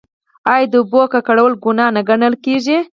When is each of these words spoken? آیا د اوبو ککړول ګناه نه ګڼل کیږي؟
آیا 0.53 0.67
د 0.71 0.73
اوبو 0.81 1.01
ککړول 1.13 1.53
ګناه 1.63 1.93
نه 1.95 2.01
ګڼل 2.09 2.33
کیږي؟ 2.45 2.77